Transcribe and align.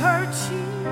searching 0.00 0.82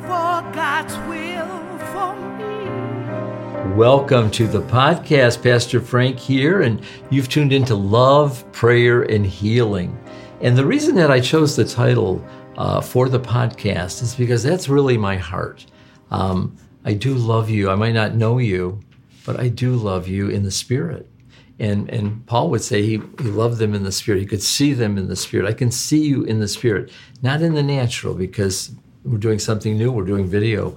for 0.00 0.40
God's 0.54 0.96
will 1.06 1.78
for 1.92 2.16
me. 2.38 3.74
Welcome 3.74 4.30
to 4.30 4.46
the 4.46 4.62
podcast. 4.62 5.42
Pastor 5.42 5.78
Frank 5.82 6.18
here, 6.18 6.62
and 6.62 6.80
you've 7.10 7.28
tuned 7.28 7.52
into 7.52 7.74
Love, 7.74 8.50
Prayer, 8.52 9.02
and 9.02 9.26
Healing. 9.26 9.94
And 10.40 10.56
the 10.56 10.64
reason 10.64 10.94
that 10.94 11.10
I 11.10 11.20
chose 11.20 11.54
the 11.54 11.66
title 11.66 12.26
uh, 12.56 12.80
for 12.80 13.10
the 13.10 13.20
podcast 13.20 14.00
is 14.00 14.14
because 14.14 14.42
that's 14.42 14.70
really 14.70 14.96
my 14.96 15.18
heart. 15.18 15.66
Um, 16.10 16.56
I 16.86 16.94
do 16.94 17.12
love 17.12 17.50
you. 17.50 17.68
I 17.68 17.74
might 17.74 17.92
not 17.92 18.14
know 18.14 18.38
you, 18.38 18.80
but 19.26 19.38
I 19.38 19.48
do 19.48 19.74
love 19.76 20.08
you 20.08 20.30
in 20.30 20.44
the 20.44 20.50
spirit. 20.50 21.10
And, 21.58 21.88
and 21.88 22.26
Paul 22.26 22.50
would 22.50 22.62
say 22.62 22.82
he, 22.82 23.00
he 23.18 23.28
loved 23.28 23.58
them 23.58 23.74
in 23.74 23.84
the 23.84 23.92
spirit. 23.92 24.20
He 24.20 24.26
could 24.26 24.42
see 24.42 24.72
them 24.72 24.98
in 24.98 25.08
the 25.08 25.16
spirit. 25.16 25.46
I 25.46 25.52
can 25.52 25.70
see 25.70 26.04
you 26.04 26.24
in 26.24 26.40
the 26.40 26.48
spirit, 26.48 26.90
not 27.22 27.42
in 27.42 27.54
the 27.54 27.62
natural, 27.62 28.14
because 28.14 28.72
we're 29.04 29.18
doing 29.18 29.38
something 29.38 29.76
new. 29.76 29.92
We're 29.92 30.04
doing 30.04 30.26
video, 30.26 30.76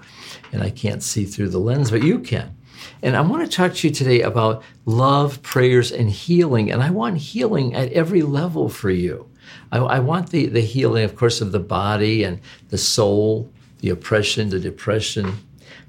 and 0.52 0.62
I 0.62 0.70
can't 0.70 1.02
see 1.02 1.26
through 1.26 1.50
the 1.50 1.60
lens, 1.60 1.90
but 1.90 2.04
you 2.04 2.20
can. 2.20 2.56
And 3.02 3.16
I 3.16 3.22
want 3.22 3.44
to 3.44 3.56
talk 3.56 3.74
to 3.74 3.88
you 3.88 3.94
today 3.94 4.22
about 4.22 4.64
love, 4.86 5.42
prayers, 5.42 5.92
and 5.92 6.10
healing. 6.10 6.72
And 6.72 6.84
I 6.84 6.90
want 6.90 7.18
healing 7.18 7.74
at 7.74 7.92
every 7.92 8.22
level 8.22 8.70
for 8.70 8.90
you. 8.90 9.30
I, 9.72 9.80
I 9.80 10.00
want 10.00 10.30
the, 10.30 10.48
the 10.48 10.62
healing, 10.62 11.04
of 11.04 11.16
course, 11.16 11.42
of 11.42 11.52
the 11.52 11.60
body 11.60 12.24
and 12.24 12.40
the 12.70 12.78
soul, 12.78 13.52
the 13.80 13.90
oppression, 13.90 14.50
the 14.50 14.60
depression, 14.60 15.38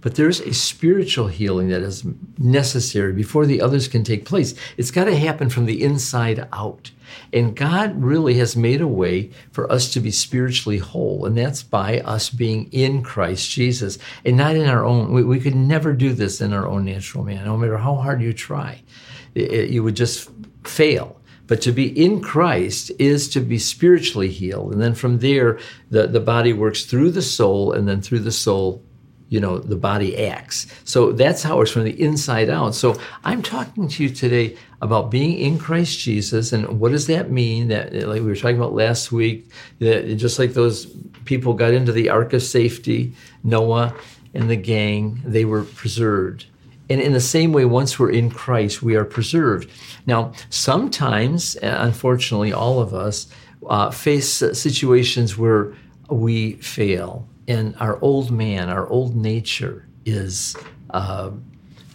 but 0.01 0.15
there's 0.15 0.41
a 0.41 0.55
spiritual 0.55 1.29
healing 1.29 1.69
that 1.69 1.83
is 1.83 2.05
necessary 2.39 3.13
before 3.13 3.47
the 3.47 3.61
others 3.61 3.89
can 3.89 4.05
take 4.05 4.25
place. 4.25 4.55
It's 4.77 4.91
got 4.91 5.05
to 5.05 5.17
happen 5.17 5.51
from 5.51 5.67
the 5.67 5.83
inside 5.83 6.47
out. 6.53 6.91
And 7.33 7.57
God 7.57 8.03
really 8.03 8.35
has 8.35 8.57
made 8.57 8.81
a 8.81 8.87
way 8.87 9.31
for 9.51 9.71
us 9.73 9.93
to 9.93 10.01
be 10.01 10.11
spiritually 10.11 10.79
whole, 10.79 11.25
and 11.25 11.37
that's 11.37 11.63
by 11.63 12.01
us 12.01 12.31
being 12.31 12.71
in 12.71 13.03
Christ 13.03 13.51
Jesus 13.51 13.99
and 14.25 14.37
not 14.37 14.57
in 14.57 14.69
our 14.69 14.85
own. 14.85 15.13
We, 15.13 15.25
we 15.25 15.41
could 15.41 15.57
never 15.57 15.93
do 15.93 16.13
this 16.13 16.41
in 16.41 16.53
our 16.53 16.67
own 16.67 16.85
natural 16.85 17.25
man, 17.25 17.45
no 17.45 17.57
matter 17.57 17.79
how 17.79 17.97
hard 17.97 18.23
you 18.23 18.33
try. 18.33 18.83
It, 19.35 19.53
it, 19.53 19.71
you 19.71 19.83
would 19.83 19.97
just 19.97 20.31
fail. 20.65 21.21
But 21.47 21.63
to 21.63 21.73
be 21.73 21.89
in 21.89 22.21
Christ 22.21 22.93
is 22.99 23.27
to 23.31 23.41
be 23.41 23.59
spiritually 23.59 24.29
healed. 24.29 24.73
And 24.73 24.83
then 24.83 24.95
from 24.95 25.21
there, 25.21 25.59
the, 25.91 26.07
the 26.07 26.21
body 26.21 26.53
works 26.53 26.85
through 26.85 27.13
the 27.13 27.23
soul, 27.23 27.73
and 27.73 27.89
then 27.89 28.03
through 28.03 28.21
the 28.21 28.33
soul 28.33 28.85
you 29.29 29.41
know 29.41 29.59
the 29.59 29.77
body 29.77 30.27
acts. 30.27 30.67
So 30.85 31.13
that's 31.13 31.43
how 31.43 31.61
it's 31.61 31.71
from 31.71 31.85
the 31.85 32.01
inside 32.01 32.49
out. 32.49 32.75
So 32.75 32.97
i'm 33.25 33.43
talking 33.43 33.89
to 33.89 34.03
you 34.03 34.11
today 34.11 34.57
about 34.81 35.11
being 35.11 35.37
in 35.39 35.59
christ 35.59 35.99
jesus 35.99 36.53
and 36.53 36.81
what 36.81 36.93
does 36.93 37.07
that 37.09 37.31
mean 37.31 37.69
that 37.69 37.93
like 37.93 38.23
we 38.23 38.29
were 38.29 38.37
talking 38.37 38.57
about 38.57 38.73
last 38.73 39.11
week 39.11 39.51
that 39.81 40.15
just 40.17 40.39
like 40.39 40.53
those 40.53 40.87
people 41.25 41.53
got 41.53 41.75
into 41.75 41.93
the 41.93 42.09
ark 42.09 42.33
of 42.33 42.43
safety 42.43 43.13
noah 43.43 43.95
and 44.35 44.51
the 44.51 44.57
gang 44.57 45.21
they 45.25 45.45
were 45.45 45.65
preserved. 45.65 46.47
And 46.91 47.01
in 47.01 47.13
the 47.13 47.21
same 47.21 47.53
way 47.53 47.65
once 47.65 47.99
we're 47.99 48.11
in 48.11 48.31
christ 48.31 48.83
we 48.83 48.97
are 48.97 49.05
preserved. 49.05 49.71
Now 50.07 50.33
sometimes 50.51 51.57
unfortunately 51.63 52.53
all 52.53 52.81
of 52.81 52.95
us 52.95 53.27
uh, 53.67 53.91
face 53.91 54.33
situations 54.33 55.37
where 55.37 55.75
we 56.09 56.53
fail 56.55 57.29
and 57.49 57.75
our 57.81 57.99
old 58.03 58.31
man, 58.31 58.69
our 58.69 58.87
old 58.89 59.17
nature 59.17 59.89
is 60.05 60.55
uh, 60.91 61.31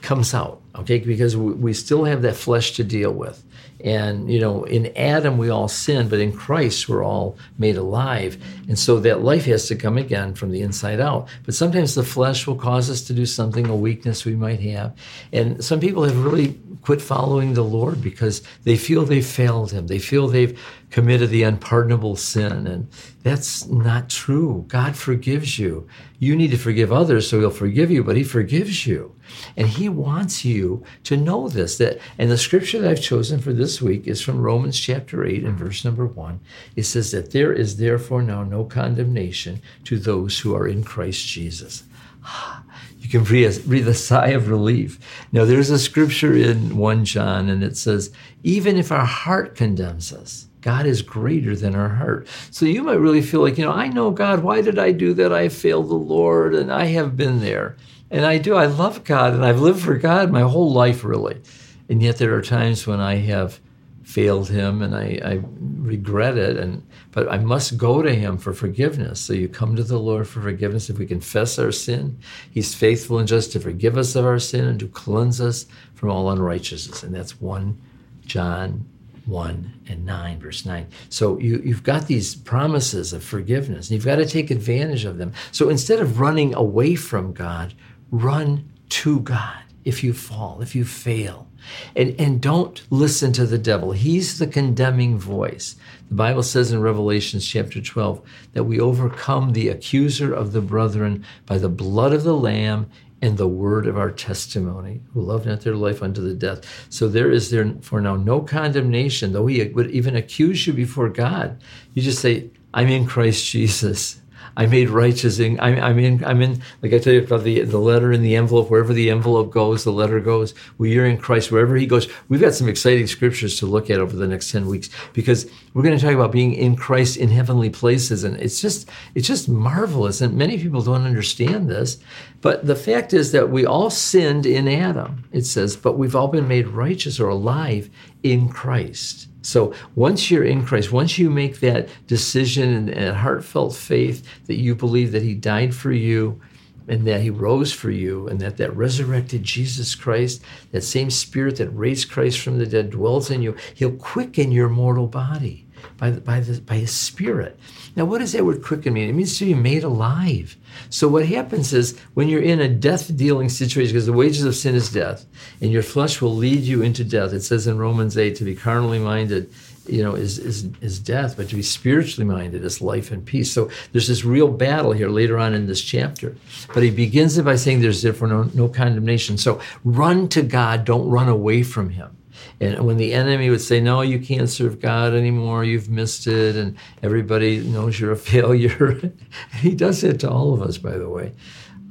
comes 0.02 0.34
out. 0.34 0.63
Okay, 0.76 1.00
because 1.00 1.38
we, 1.38 1.72
still 1.74 2.04
have 2.06 2.24
that 2.24 2.36
flesh 2.36 2.72
to 2.74 2.84
deal 2.84 3.12
with. 3.12 3.44
And, 3.84 4.32
you 4.32 4.40
know, 4.40 4.64
in 4.64 4.96
Adam 4.98 5.38
we 5.38 5.50
all 5.50 5.68
sin, 5.68 6.08
but 6.08 6.20
in 6.20 6.32
Christ 6.32 6.90
we're 6.90 7.04
all 7.04 7.38
made 7.60 7.78
alive. 7.78 8.42
And 8.68 8.80
so 8.80 9.00
that 9.02 9.22
life 9.22 9.46
has 9.46 9.68
to 9.68 9.76
come 9.76 9.98
again 9.98 10.34
from 10.34 10.52
the 10.52 10.62
inside 10.62 11.00
out. 11.00 11.28
But 11.46 11.54
sometimes 11.54 11.94
the 11.94 12.04
flesh 12.04 12.48
will 12.48 12.56
cause 12.56 12.90
us 12.90 13.02
to 13.04 13.14
do 13.14 13.26
something, 13.26 13.68
a 13.68 13.76
weakness 13.76 14.26
we 14.26 14.36
might 14.36 14.62
have. 14.62 14.96
And 15.32 15.64
some 15.64 15.80
people 15.80 16.04
have 16.04 16.26
really 16.26 16.58
quit 16.84 17.02
following 17.02 17.54
the 17.54 17.64
Lord 17.64 18.02
because 18.02 18.42
they 18.64 18.78
feel 18.78 19.06
they've 19.06 19.26
failed 19.26 19.72
Him. 19.72 19.88
They 19.88 20.00
feel 20.00 20.28
they've 20.28 20.60
committed 20.90 21.30
the 21.30 21.44
unpardonable 21.44 22.16
sin. 22.16 22.68
And 22.68 22.88
that's 23.24 23.68
not 23.68 24.10
true. 24.10 24.66
God 24.68 24.96
forgives 24.96 25.58
you. 25.58 25.88
You 26.20 26.36
need 26.36 26.52
to 26.52 26.58
forgive 26.58 26.92
others 26.92 27.30
so 27.30 27.40
He'll 27.40 27.50
forgive 27.50 27.90
you, 27.90 28.04
but 28.04 28.18
He 28.18 28.24
forgives 28.24 28.86
you. 28.86 29.16
And 29.58 29.68
He 29.68 29.90
wants 29.90 30.46
you 30.46 30.63
to 31.04 31.18
know 31.18 31.50
this. 31.50 31.78
That 31.78 32.00
and 32.18 32.30
the 32.30 32.38
scripture 32.38 32.80
that 32.80 32.90
I've 32.90 33.02
chosen 33.02 33.40
for 33.40 33.54
this 33.54 33.82
week 33.82 34.08
is 34.08 34.22
from 34.22 34.42
Romans 34.42 34.80
chapter 34.80 35.26
8 35.26 35.44
and 35.44 35.58
verse 35.58 35.84
number 35.86 36.06
1. 36.06 36.40
It 36.76 36.84
says 36.84 37.12
that 37.12 37.32
there 37.32 37.54
is 37.54 37.78
therefore 37.78 38.22
now 38.22 38.44
no 38.44 38.64
condemnation 38.64 39.62
to 39.86 39.98
those 39.98 40.40
who 40.40 40.56
are 40.56 40.68
in 40.68 40.84
Christ 40.84 41.26
Jesus. 41.28 41.84
Ah, 42.26 42.64
you 43.00 43.10
can 43.10 43.24
breathe 43.24 43.58
a, 43.58 43.68
breathe 43.68 43.88
a 43.88 43.94
sigh 43.94 44.30
of 44.30 44.50
relief. 44.50 44.98
Now, 45.34 45.44
there's 45.44 45.70
a 45.70 45.78
scripture 45.78 46.34
in 46.34 46.78
1 46.78 47.06
John, 47.06 47.50
and 47.50 47.62
it 47.62 47.76
says, 47.76 48.12
even 48.44 48.78
if 48.78 48.94
our 48.94 49.06
heart 49.06 49.56
condemns 49.56 50.14
us, 50.14 50.48
God 50.62 50.86
is 50.86 51.02
greater 51.02 51.54
than 51.54 51.76
our 51.76 51.90
heart. 51.90 52.28
So 52.50 52.66
you 52.66 52.82
might 52.84 52.94
really 52.94 53.22
feel 53.22 53.42
like, 53.42 53.58
you 53.58 53.66
know, 53.66 53.74
I 53.74 53.90
know 53.90 54.12
God, 54.12 54.42
why 54.42 54.62
did 54.62 54.80
I 54.80 54.94
do 54.94 55.14
that? 55.16 55.34
I 55.34 55.50
failed 55.50 55.90
the 55.90 55.96
Lord, 55.96 56.56
and 56.56 56.72
I 56.72 56.86
have 56.86 57.18
been 57.18 57.42
there. 57.42 57.76
And 58.14 58.28
I 58.28 58.38
do. 58.38 58.56
I 58.56 58.68
love 58.68 59.04
God, 59.04 59.34
and 59.34 59.44
I've 59.44 59.60
lived 59.60 59.82
for 59.82 59.98
God 59.98 60.32
my 60.32 60.42
whole 60.42 60.72
life, 60.72 61.04
really. 61.04 61.42
And 61.90 62.02
yet 62.02 62.18
there 62.18 62.36
are 62.36 62.44
times 62.44 62.86
when 62.86 63.00
I 63.00 63.16
have 63.16 63.60
failed 64.04 64.50
him 64.50 64.84
and 64.84 64.96
I, 64.96 65.20
I, 65.24 65.42
regret 65.80 66.38
it 66.38 66.58
and 66.58 66.86
but 67.12 67.32
I 67.32 67.38
must 67.38 67.78
go 67.78 68.02
to 68.02 68.14
him 68.14 68.38
for 68.38 68.54
forgiveness. 68.54 69.20
So 69.20 69.34
you 69.34 69.48
come 69.48 69.76
to 69.76 69.84
the 69.84 69.98
Lord 69.98 70.28
for 70.28 70.42
forgiveness. 70.42 70.90
If 70.90 71.00
we 71.00 71.06
confess 71.06 71.58
our 71.58 71.72
sin, 71.72 72.20
he's 72.52 72.76
faithful 72.76 73.18
and 73.18 73.28
just 73.28 73.52
to 73.54 73.60
forgive 73.60 73.98
us 73.98 74.16
of 74.16 74.26
our 74.26 74.40
sin 74.40 74.66
and 74.66 74.80
to 74.80 74.88
cleanse 74.88 75.42
us 75.42 75.66
from 75.96 76.10
all 76.10 76.30
unrighteousness. 76.30 77.02
And 77.02 77.16
that's 77.16 77.42
1 77.42 77.80
John 78.26 78.86
1 79.26 79.74
and 79.88 80.06
9, 80.06 80.40
verse 80.40 80.66
9. 80.66 80.88
So 81.10 81.40
you, 81.40 81.62
you've 81.64 81.84
got 81.84 82.08
these 82.08 82.36
promises 82.36 83.14
of 83.14 83.24
forgiveness, 83.24 83.90
and 83.90 83.96
you've 83.96 84.06
got 84.06 84.18
to 84.18 84.26
take 84.26 84.52
advantage 84.52 85.06
of 85.06 85.18
them. 85.18 85.34
So 85.52 85.70
instead 85.70 86.00
of 86.00 86.20
running 86.20 86.54
away 86.56 86.96
from 86.96 87.34
God, 87.34 87.74
run 88.14 88.70
to 88.88 89.20
God 89.22 89.64
if 89.84 90.04
you 90.04 90.14
fall, 90.14 90.62
if 90.62 90.76
you 90.76 90.86
fail. 90.86 91.48
And, 91.96 92.16
and 92.20 92.42
don't 92.42 92.84
listen 92.90 93.34
to 93.34 93.46
the 93.46 93.58
devil. 93.58 93.92
He's 93.92 94.38
the 94.38 94.48
condemning 94.48 95.18
voice. 95.18 95.76
The 96.10 96.16
Bible 96.16 96.44
says 96.44 96.72
in 96.72 96.82
Revelations 96.82 97.48
chapter 97.48 97.82
12 97.82 98.22
that 98.54 98.66
we 98.66 98.80
overcome 98.80 99.54
the 99.54 99.70
accuser 99.70 100.34
of 100.34 100.52
the 100.52 100.62
brethren 100.62 101.26
by 101.46 101.58
the 101.58 101.70
blood 101.70 102.14
of 102.14 102.24
the 102.24 102.36
Lamb 102.36 102.90
and 103.22 103.38
the 103.38 103.48
word 103.48 103.88
of 103.88 103.98
our 103.98 104.12
testimony, 104.12 105.02
who 105.14 105.22
loved 105.22 105.46
not 105.46 105.62
their 105.62 105.76
life 105.76 106.04
unto 106.04 106.22
the 106.22 106.34
death. 106.34 106.86
So 106.90 107.08
there 107.08 107.32
is 107.32 107.50
therefore 107.50 108.02
now 108.02 108.18
no 108.18 108.42
condemnation, 108.42 109.32
though 109.32 109.48
he 109.48 109.64
would 109.64 109.90
even 109.92 110.16
accuse 110.16 110.68
you 110.68 110.74
before 110.74 111.10
God. 111.10 111.60
You 111.94 112.02
just 112.02 112.20
say, 112.20 112.52
I'm 112.74 112.90
in 112.90 113.06
Christ 113.06 113.46
Jesus. 113.46 114.20
I 114.56 114.66
made 114.66 114.90
righteous. 114.90 115.40
In, 115.40 115.60
I'm, 115.60 115.80
I'm, 115.82 116.00
in. 116.00 116.24
I'm 116.24 116.42
in. 116.42 116.62
Like 116.82 116.94
I 116.94 117.00
tell 117.00 117.14
you 117.14 117.24
about 117.24 117.44
the 117.44 117.62
the 117.62 117.80
letter 117.80 118.12
in 118.12 118.22
the 118.22 118.36
envelope. 118.36 118.70
Wherever 118.70 118.94
the 118.94 119.10
envelope 119.10 119.52
goes, 119.52 119.84
the 119.84 119.92
letter 119.92 120.20
goes. 120.20 120.54
We 120.78 120.98
are 121.00 121.06
in 121.06 121.18
Christ 121.18 121.52
wherever 121.52 121.76
He 121.76 121.88
goes. 121.88 122.08
We've 122.30 122.42
got 122.42 122.54
some 122.54 122.70
exciting 122.70 123.08
scriptures 123.08 123.58
to 123.60 123.66
look 123.66 123.90
at 123.90 124.00
over 124.00 124.16
the 124.16 124.28
next 124.28 124.52
ten 124.52 124.68
weeks 124.68 124.90
because 125.14 125.50
we're 125.74 125.84
going 125.84 125.98
to 125.98 126.04
talk 126.04 126.14
about 126.14 126.32
being 126.32 126.54
in 126.54 126.76
Christ 126.76 127.18
in 127.18 127.30
heavenly 127.30 127.70
places, 127.70 128.24
and 128.24 128.40
it's 128.40 128.62
just 128.62 128.90
it's 129.16 129.28
just 129.28 129.50
marvelous. 129.50 130.22
And 130.22 130.38
many 130.38 130.58
people 130.58 130.82
don't 130.82 131.06
understand 131.06 131.70
this, 131.70 131.98
but 132.42 132.66
the 132.66 132.76
fact 132.76 133.14
is 133.14 133.32
that 133.32 133.50
we 133.50 133.66
all 133.66 133.90
sinned 133.90 134.46
in 134.46 134.68
Adam. 134.68 135.24
It 135.32 135.46
says, 135.46 135.76
but 135.76 135.98
we've 135.98 136.16
all 136.16 136.28
been 136.28 136.48
made 136.48 136.68
righteous 136.68 137.20
or 137.20 137.30
alive 137.30 137.90
in 138.22 138.50
Christ. 138.50 139.28
So 139.44 139.74
once 139.94 140.32
you're 140.32 140.46
in 140.46 140.66
Christ, 140.66 140.92
once 140.92 141.20
you 141.20 141.30
make 141.30 141.60
that 141.60 141.90
decision 142.08 142.74
and, 142.74 142.90
and 142.90 143.18
heartfelt 143.18 143.76
faith 143.76 144.26
that 144.46 144.60
you 144.60 144.74
believe 144.74 145.12
that 145.12 145.22
He 145.22 145.36
died 145.36 145.76
for 145.76 145.92
you 145.92 146.42
and 146.88 147.06
that 147.06 147.22
He 147.22 147.30
rose 147.30 147.72
for 147.72 147.92
you 147.92 148.28
and 148.28 148.40
that 148.40 148.58
that 148.58 148.76
resurrected 148.76 149.44
Jesus 149.44 149.96
Christ, 149.96 150.42
that 150.72 150.82
same 150.82 151.10
Spirit 151.10 151.58
that 151.58 151.70
raised 151.70 152.10
Christ 152.10 152.40
from 152.40 152.58
the 152.58 152.66
dead 152.66 152.90
dwells 152.90 153.30
in 153.30 153.42
you, 153.42 153.56
He'll 153.76 153.92
quicken 153.92 154.52
your 154.52 154.70
mortal 154.70 155.08
body 155.08 155.63
by, 155.98 156.12
the, 156.12 156.22
by, 156.22 156.40
the, 156.40 156.62
by 156.62 156.76
His 156.76 156.92
Spirit. 156.92 157.60
Now, 157.96 158.06
what 158.06 158.20
does 158.20 158.32
that 158.32 158.46
word 158.46 158.64
quicken 158.64 158.94
mean? 158.94 159.10
It 159.10 159.14
means 159.14 159.38
to 159.38 159.46
be 159.46 159.54
made 159.54 159.84
alive. 159.84 160.58
So, 160.90 161.08
what 161.08 161.26
happens 161.26 161.74
is 161.74 162.00
when 162.14 162.28
you're 162.28 162.42
in 162.42 162.60
a 162.60 162.68
death 162.68 163.16
dealing 163.16 163.50
situation, 163.50 163.94
because 163.94 164.06
the 164.06 164.14
wages 164.14 164.46
of 164.46 164.56
sin 164.56 164.76
is 164.76 164.92
death, 164.92 165.26
and 165.62 165.72
your 165.72 165.84
flesh 165.84 166.22
will 166.22 166.36
lead 166.36 166.62
you 166.62 166.82
into 166.82 167.04
death. 167.04 167.34
It 167.34 167.42
says 167.42 167.68
in 167.68 167.78
Romans 167.78 168.18
8 168.18 168.36
to 168.36 168.44
be 168.44 168.56
carnally 168.56 169.00
minded 169.00 169.54
you 169.88 170.02
know, 170.02 170.16
is, 170.16 170.40
is, 170.40 170.70
is 170.82 171.00
death, 171.00 171.36
but 171.36 171.50
to 171.50 171.56
be 171.56 171.62
spiritually 171.62 172.26
minded 172.26 172.64
is 172.64 172.82
life 172.82 173.12
and 173.12 173.26
peace. 173.26 173.52
So 173.52 173.70
there's 173.92 174.08
this 174.08 174.24
real 174.24 174.48
battle 174.48 174.94
here 174.94 175.10
later 175.10 175.38
on 175.38 175.54
in 175.54 175.68
this 175.68 175.82
chapter. 175.82 176.36
But 176.74 176.84
he 176.84 176.90
begins 176.90 177.38
it 177.38 177.44
by 177.44 177.56
saying 177.56 177.82
there's 177.82 178.02
therefore 178.02 178.30
no, 178.30 178.44
no 178.54 178.70
condemnation. 178.70 179.38
So 179.38 179.60
run 179.84 180.30
to 180.30 180.42
God, 180.42 180.86
don't 180.86 181.10
run 181.10 181.28
away 181.28 181.64
from 181.64 181.90
him. 181.90 182.16
And 182.60 182.86
when 182.86 182.98
the 182.98 183.14
enemy 183.14 183.50
would 183.50 183.62
say, 183.62 183.80
No, 183.82 184.02
you 184.02 184.20
can't 184.20 184.50
serve 184.50 184.80
God 184.80 185.14
anymore, 185.14 185.64
you've 185.64 185.90
missed 185.90 186.28
it, 186.28 186.56
and 186.56 186.78
everybody 187.02 187.60
knows 187.60 188.00
you're 188.00 188.12
a 188.12 188.18
failure. 188.34 189.14
he 189.60 189.76
does 189.76 190.04
it 190.04 190.20
to 190.22 190.30
all 190.30 190.54
of 190.54 190.62
us, 190.62 190.78
by 190.78 190.98
the 190.98 191.10
way. 191.10 191.34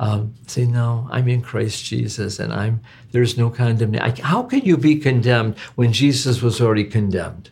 Um, 0.00 0.34
say, 0.46 0.66
No, 0.66 1.08
I'm 1.10 1.28
in 1.28 1.42
Christ 1.42 1.84
Jesus, 1.84 2.38
and 2.38 2.52
I'm 2.52 2.80
there's 3.10 3.36
no 3.36 3.50
condemnation. 3.50 4.24
How 4.24 4.42
can 4.42 4.60
you 4.60 4.76
be 4.76 4.96
condemned 4.96 5.58
when 5.74 5.92
Jesus 5.92 6.42
was 6.42 6.60
already 6.60 6.84
condemned? 6.84 7.50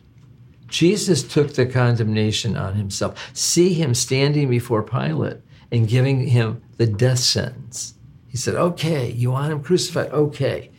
Jesus 0.67 1.21
took 1.21 1.53
the 1.53 1.65
condemnation 1.65 2.55
on 2.55 2.75
himself. 2.75 3.29
See 3.33 3.73
him 3.73 3.93
standing 3.93 4.49
before 4.49 4.81
Pilate 4.81 5.37
and 5.71 5.87
giving 5.87 6.27
him 6.27 6.61
the 6.77 6.87
death 6.87 7.19
sentence. 7.19 7.95
He 8.27 8.37
said, 8.37 8.55
Okay, 8.55 9.11
you 9.11 9.31
want 9.31 9.51
him 9.51 9.61
crucified? 9.61 10.11
Okay. 10.11 10.71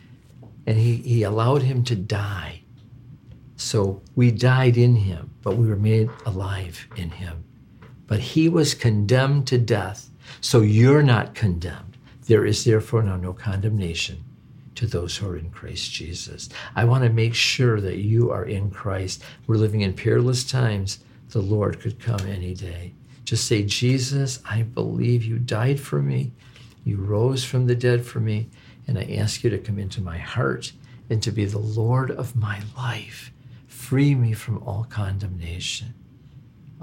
And 0.65 0.77
he, 0.77 0.95
he 0.97 1.23
allowed 1.23 1.63
him 1.63 1.83
to 1.85 1.95
die. 1.95 2.61
So 3.55 4.01
we 4.15 4.31
died 4.31 4.77
in 4.77 4.95
him, 4.95 5.31
but 5.41 5.57
we 5.57 5.67
were 5.67 5.75
made 5.75 6.09
alive 6.25 6.87
in 6.95 7.11
him. 7.11 7.43
But 8.07 8.19
he 8.19 8.49
was 8.49 8.73
condemned 8.73 9.47
to 9.47 9.57
death. 9.57 10.09
So 10.41 10.61
you're 10.61 11.03
not 11.03 11.35
condemned. 11.35 11.97
There 12.27 12.45
is 12.45 12.63
therefore 12.63 13.03
now 13.03 13.17
no 13.17 13.33
condemnation 13.33 14.23
to 14.75 14.87
those 14.87 15.17
who 15.17 15.29
are 15.29 15.37
in 15.37 15.49
Christ 15.51 15.91
Jesus. 15.91 16.49
I 16.75 16.85
want 16.85 17.03
to 17.03 17.09
make 17.09 17.35
sure 17.35 17.79
that 17.81 17.97
you 17.97 18.31
are 18.31 18.45
in 18.45 18.71
Christ. 18.71 19.23
We're 19.47 19.55
living 19.55 19.81
in 19.81 19.93
peerless 19.93 20.43
times. 20.43 20.99
The 21.29 21.41
Lord 21.41 21.79
could 21.79 21.99
come 21.99 22.21
any 22.27 22.53
day. 22.53 22.93
Just 23.25 23.47
say, 23.47 23.63
Jesus, 23.63 24.39
I 24.45 24.63
believe 24.63 25.23
you 25.23 25.39
died 25.39 25.79
for 25.79 26.01
me. 26.01 26.31
You 26.83 26.97
rose 26.97 27.43
from 27.45 27.67
the 27.67 27.75
dead 27.75 28.05
for 28.05 28.19
me. 28.19 28.49
And 28.87 28.97
I 28.97 29.03
ask 29.17 29.43
you 29.43 29.49
to 29.49 29.57
come 29.57 29.79
into 29.79 30.01
my 30.01 30.17
heart 30.17 30.73
and 31.09 31.21
to 31.23 31.31
be 31.31 31.45
the 31.45 31.59
Lord 31.59 32.11
of 32.11 32.35
my 32.35 32.61
life. 32.75 33.31
Free 33.67 34.15
me 34.15 34.33
from 34.33 34.61
all 34.63 34.85
condemnation. 34.89 35.93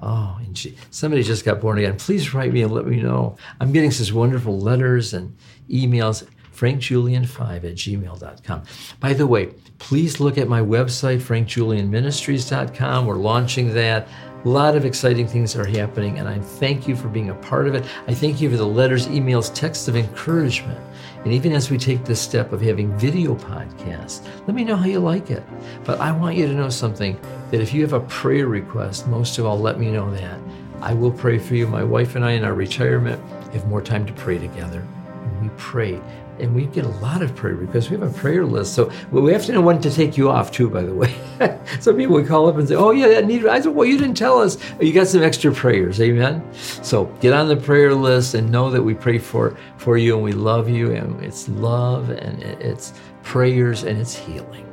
Oh, 0.02 0.38
and 0.40 0.56
she, 0.56 0.76
somebody 0.90 1.22
just 1.22 1.44
got 1.44 1.60
born 1.60 1.78
again. 1.78 1.96
Please 1.96 2.32
write 2.32 2.52
me 2.52 2.62
and 2.62 2.72
let 2.72 2.86
me 2.86 3.02
know. 3.02 3.36
I'm 3.60 3.72
getting 3.72 3.90
such 3.90 4.12
wonderful 4.12 4.58
letters 4.58 5.12
and 5.12 5.36
emails 5.68 6.26
frankjulian5 6.60 7.56
at 7.56 7.74
gmail.com. 7.74 8.62
By 9.00 9.14
the 9.14 9.26
way, 9.26 9.46
please 9.78 10.20
look 10.20 10.36
at 10.36 10.46
my 10.46 10.60
website, 10.60 11.22
frankjulianministries.com. 11.22 13.06
We're 13.06 13.14
launching 13.14 13.72
that. 13.74 14.06
A 14.42 14.48
lot 14.48 14.74
of 14.74 14.86
exciting 14.86 15.26
things 15.26 15.54
are 15.54 15.66
happening, 15.66 16.18
and 16.18 16.26
I 16.26 16.38
thank 16.38 16.88
you 16.88 16.96
for 16.96 17.08
being 17.08 17.28
a 17.28 17.34
part 17.34 17.68
of 17.68 17.74
it. 17.74 17.84
I 18.06 18.14
thank 18.14 18.40
you 18.40 18.48
for 18.48 18.56
the 18.56 18.66
letters, 18.66 19.06
emails, 19.08 19.54
texts 19.54 19.86
of 19.86 19.96
encouragement. 19.96 20.80
And 21.24 21.32
even 21.34 21.52
as 21.52 21.70
we 21.70 21.76
take 21.76 22.04
this 22.06 22.22
step 22.22 22.50
of 22.52 22.62
having 22.62 22.96
video 22.96 23.34
podcasts, 23.34 24.26
let 24.46 24.54
me 24.54 24.64
know 24.64 24.76
how 24.76 24.86
you 24.86 24.98
like 24.98 25.30
it. 25.30 25.42
But 25.84 26.00
I 26.00 26.12
want 26.12 26.36
you 26.36 26.46
to 26.46 26.54
know 26.54 26.70
something 26.70 27.20
that 27.50 27.60
if 27.60 27.74
you 27.74 27.82
have 27.82 27.92
a 27.92 28.00
prayer 28.00 28.46
request, 28.46 29.06
most 29.08 29.38
of 29.38 29.44
all, 29.44 29.58
let 29.58 29.78
me 29.78 29.90
know 29.90 30.10
that. 30.12 30.40
I 30.80 30.94
will 30.94 31.12
pray 31.12 31.38
for 31.38 31.54
you. 31.54 31.66
My 31.66 31.84
wife 31.84 32.16
and 32.16 32.24
I, 32.24 32.32
in 32.32 32.44
our 32.44 32.54
retirement, 32.54 33.22
have 33.52 33.66
more 33.66 33.82
time 33.82 34.06
to 34.06 34.12
pray 34.14 34.38
together. 34.38 34.80
And 34.80 35.42
we 35.42 35.50
pray 35.58 36.00
and 36.40 36.54
we 36.54 36.66
get 36.66 36.84
a 36.84 36.88
lot 36.88 37.22
of 37.22 37.34
prayer 37.36 37.54
requests. 37.54 37.90
We 37.90 37.98
have 37.98 38.14
a 38.14 38.18
prayer 38.18 38.44
list, 38.44 38.74
so 38.74 38.90
we 39.10 39.32
have 39.32 39.44
to 39.46 39.52
know 39.52 39.60
when 39.60 39.80
to 39.82 39.90
take 39.90 40.16
you 40.16 40.30
off 40.30 40.50
too. 40.50 40.68
By 40.68 40.82
the 40.82 40.94
way, 40.94 41.14
some 41.80 41.96
people 41.96 42.14
would 42.14 42.26
call 42.26 42.48
up 42.48 42.56
and 42.56 42.68
say, 42.68 42.74
"Oh 42.74 42.90
yeah, 42.90 43.08
that 43.08 43.26
needed." 43.26 43.46
I 43.48 43.60
said, 43.60 43.74
"Well, 43.74 43.86
you 43.86 43.98
didn't 43.98 44.16
tell 44.16 44.38
us. 44.38 44.56
Oh, 44.80 44.84
you 44.84 44.92
got 44.92 45.06
some 45.06 45.22
extra 45.22 45.52
prayers, 45.52 46.00
amen." 46.00 46.42
So 46.54 47.06
get 47.20 47.32
on 47.32 47.48
the 47.48 47.56
prayer 47.56 47.94
list 47.94 48.34
and 48.34 48.50
know 48.50 48.70
that 48.70 48.82
we 48.82 48.94
pray 48.94 49.18
for 49.18 49.56
for 49.76 49.96
you 49.96 50.14
and 50.14 50.24
we 50.24 50.32
love 50.32 50.68
you, 50.68 50.92
and 50.92 51.22
it's 51.22 51.48
love 51.48 52.10
and 52.10 52.42
it's 52.42 52.92
prayers 53.22 53.84
and 53.84 53.98
it's 53.98 54.14
healing. 54.14 54.66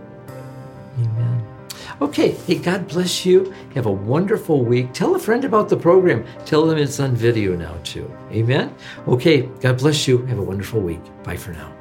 Amen. 1.00 1.37
Okay, 2.00 2.32
hey, 2.32 2.60
God 2.60 2.88
bless 2.88 3.26
you. 3.26 3.52
Have 3.74 3.88
a 3.88 3.92
wonderful 3.92 4.64
week. 4.64 4.94
Tell 4.94 5.16
a 5.16 5.20
friend 5.20 5.44
about 5.46 5.68
the 5.68 5.78
program. 5.78 6.26
Tell 6.46 6.66
them 6.68 6.78
it's 6.78 7.00
on 7.00 7.16
video 7.16 7.56
now, 7.56 7.76
too. 7.84 8.12
Amen? 8.32 8.76
Okay, 9.08 9.42
God 9.62 9.80
bless 9.80 10.08
you. 10.08 10.24
Have 10.28 10.38
a 10.38 10.44
wonderful 10.44 10.80
week. 10.80 11.02
Bye 11.24 11.38
for 11.38 11.54
now. 11.54 11.74